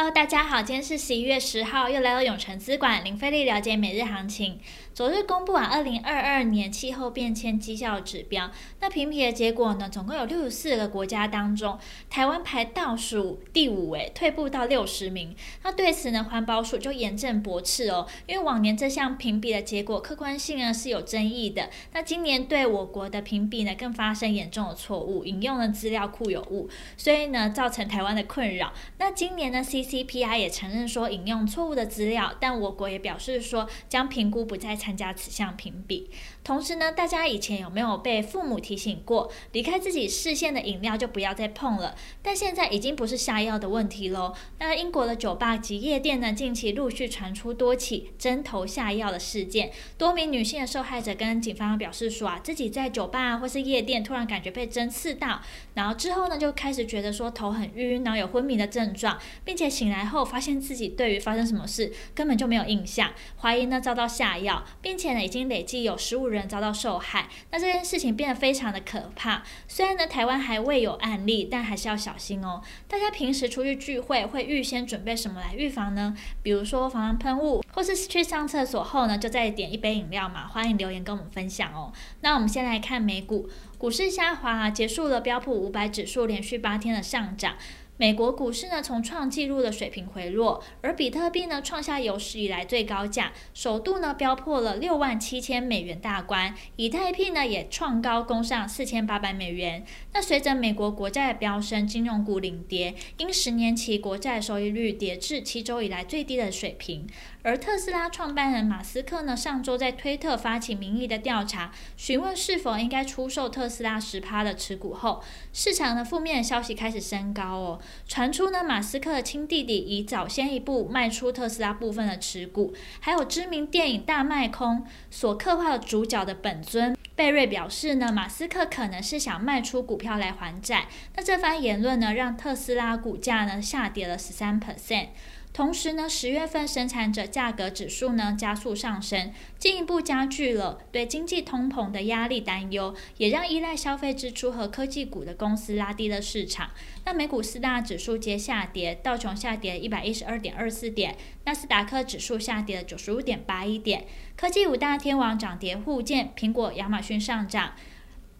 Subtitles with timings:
[0.00, 4.58] Hello，大家好，今天是十一月十号，又来到永诚资管零费力了解每日行情。
[4.94, 8.50] 昨日公布完二零二二年气候变迁绩效指标，
[8.80, 11.78] 那评比的结果呢，总共有六十四个国家当中，
[12.08, 15.36] 台湾排倒数第五，位，退步到六十名。
[15.62, 28.72] 那对此呢，环保署就严正驳斥哦，因为往年这项评比的结果客观性呢是有争议的，那今年对我国的评比呢更发生严重的错误，引用的资料库有误，所以呢造成台湾的困扰。
[28.98, 34.90] 那今年呢，C CPI 也承认说引用错误的资料，但我国也表示说将评估不再参。
[34.90, 36.10] 参加此项评比，
[36.42, 41.94] 同时呢，大家以前有没有被父母提醒过，离开自己视线的饮料就不要再碰了？
[42.20, 44.34] 但现在已经不是下药的问题喽。
[44.58, 55.40] 那英国的酒吧及夜店呢，近期陆续传出多起针头下药的事件，多名女性的受害者跟警方表示说啊，自己在酒吧或是夜店突然感觉被针刺到，
[55.74, 64.62] 然后之后呢就开始觉得说头很晕，然后有昏迷的症状，并且醒来后发现自己对于发生什么事根本就没有印象，怀疑呢遭到下药。
[64.82, 69.42] 并且呢，已经累计有十五人遭到受害，那这件事情变得非常的可怕。
[69.68, 72.60] 虽然呢，台湾还未有案例，但还是要小心哦。
[72.88, 76.14] 大家平时出去聚会会预先准备什么来预防呢？
[76.42, 80.46] 比如说防狼喷雾，或是去上厕所后呢，就再点一杯饮料嘛。
[80.46, 81.92] 欢迎留言跟我们分享哦。
[82.20, 83.48] 那我们先来看美股，
[83.80, 87.56] 股市下滑，结束了标普五百指数连续八天的上涨。
[87.96, 99.84] 美国股市呢，从创纪录的水平回落，而比特币呢，创下有史以来最高价，首度呢飙破了六万七千美元大关，以太币呢也创高攻上四千八百美元。
[100.14, 107.06] 那随着美国国债的飙升，金融股领跌，因十年期国债收益率跌至七周以来最低的水平。
[107.42, 124.78] 而特斯拉创办人马斯克呢，上周在推特发起民意的调查，询问是否应该出售特特斯拉十趴的持股后，市场的负面消息开始升高哦，传出呢马斯克的亲弟弟已早先一步卖出特斯拉部分的持股，还有知名电影《大卖空》
[125.08, 130.88] 所刻画的主角的本尊贝瑞表示呢，马斯克可能是想卖出股票来还债。
[131.14, 135.10] 那这番言论呢，让特斯拉股价呢下跌了十三 percent。
[135.52, 146.70] 同时呢，十月份生产者价格指数呢加速上升，进一步加剧了对经济通膨的压力担忧，也让依赖消费支出和科技股的公司拉低了市场。
[147.04, 154.06] 那美股四大指数皆下跌，道琼下跌一百一十二点二四点，纳斯达克指数下跌了九十五点八一点。
[154.36, 157.74] 科技五大天王涨跌互见，苹果、亚马逊上涨，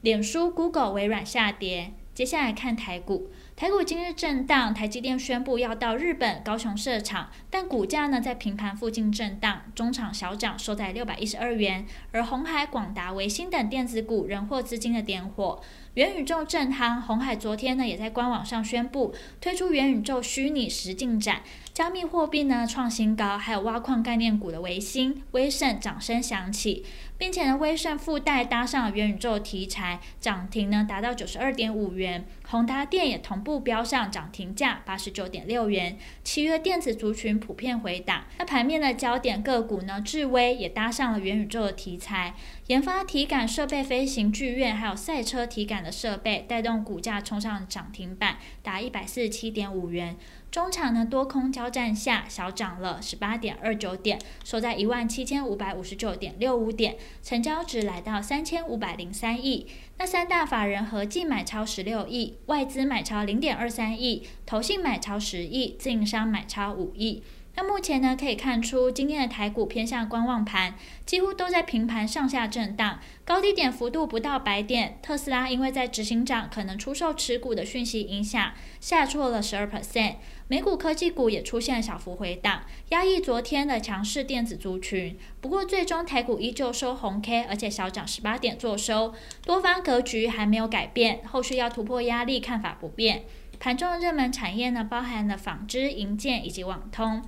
[0.00, 1.92] 脸书、Google、微软下跌。
[2.14, 3.30] 接下来看台股。
[3.60, 11.84] 台股今日震荡，台积电宣布要到日本高雄设厂，但股价呢在平盘附近震荡，中场小涨，收在六百一十二元。
[12.10, 15.60] 而红海、广达、维星等电子股仍获资金的点火。
[15.94, 19.12] 元宇宙正夯，红海昨天呢也在官网上宣布
[19.42, 21.42] 推出元宇宙虚拟实境展，
[21.74, 26.86] 加密货币呢创新高，还有挖矿概念股的维星、威盛掌声响起，
[27.18, 35.98] 并且呢威盛附带搭上了元宇宙题材，涨停呢达到九十二点五元，宏达电也同步飙上涨停价八十九点六元。
[36.22, 42.34] 七月电子族群普遍回档，那盘面的焦点个股呢，智威也搭上了元宇宙的题材，
[42.66, 50.16] 研发体感设备飞行剧院，还有赛车体感的设备带动股价冲上涨停板，达一百四十七点五元。
[50.50, 59.68] 中场呢多空交战下，小涨了十八点二九点，收在一万七千五百五十九点六五点，成交值来到三千五百零三亿。
[59.96, 67.22] 那三大法人合计买超十六亿，外资买超零点二三亿，投信买超十亿，自营商买超五亿。
[67.56, 70.74] 那目前呢，可以看出今天的台股偏向观望盘，
[71.04, 74.98] 几乎都在平盘上下震荡，高低点幅度不到百点。
[75.02, 80.14] 特斯拉因为在执行长可能出售持股的讯息影响，下挫了十二 percent。
[80.48, 85.18] 美股科技股也出现小幅回档，压抑昨天的强势电子族群。
[85.40, 89.12] 不过最终台股依旧收红 K，而且小涨十八点作收。
[89.44, 93.24] 多方格局还没有改变，后续要突破压力看法不变。
[93.58, 97.22] 盘中的热门产业呢，包含了纺织、银建以及网通。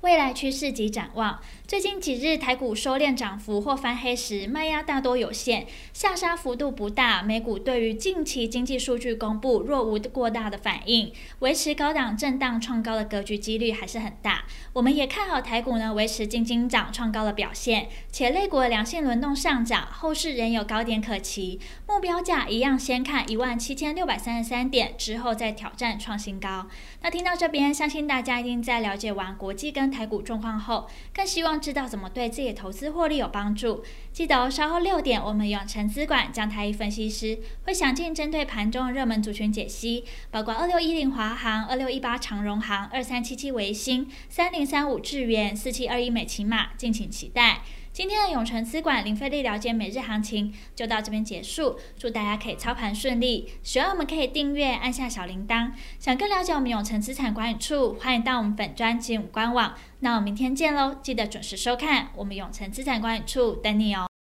[0.00, 1.40] 未来趋势及展望。
[1.66, 7.22] 最近几日台股收敛涨幅或翻黑时，卖压大多有限，下杀幅度不大。
[7.22, 14.44] 美股对于近期经济数据公布若无过大的反应，维持高档震荡创高的格局几率还是很大。
[14.72, 21.60] 我们也看好台股呢维持惊惊涨创高的表现，且类股的良性轮动上涨，后市仍有高点可期。
[21.86, 26.66] 目标价一样先看一万七千六百三十三点，之后再挑战创新高。
[27.02, 33.82] 那听到这边，相信大家一定在了解完国际跟台股状况后，更希望知道怎么对自己的投资获利有帮助。
[34.12, 47.62] 记得哦，稍后六点，我们养成资管将台一分析师会详尽针对盘中的热门族群解析，包括二六一零华航、二六一八长荣航、二三七七维新、三零三五智远、四七二一美琪马，敬请期待。
[47.92, 53.50] 今天的永诚资管零费力了解每日行情就到这边结束，祝大家可以操盘顺利。
[53.64, 55.72] 喜欢我们可以订阅，按下小铃铛。
[55.98, 59.74] 想更了解我们永诚资产管理处，欢迎到我们粉专及我们官网。
[59.98, 64.09] 那我们明天见喽，记得准时收看我们永诚资产管理处等你哦。